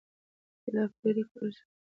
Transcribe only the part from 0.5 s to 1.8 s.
اختلافات لیرې کړل شول.